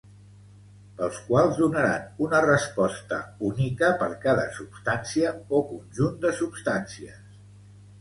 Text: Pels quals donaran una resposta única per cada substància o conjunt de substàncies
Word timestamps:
Pels 1.01 1.19
quals 1.27 1.59
donaran 1.63 2.07
una 2.29 2.41
resposta 2.47 3.21
única 3.51 3.93
per 4.03 4.09
cada 4.27 4.49
substància 4.59 5.37
o 5.61 5.65
conjunt 5.71 6.21
de 6.29 6.37
substàncies 6.45 7.43